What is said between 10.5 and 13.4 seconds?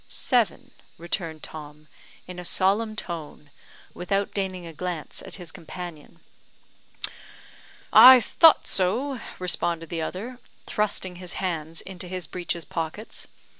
thrusting his hands into his breeches pockets.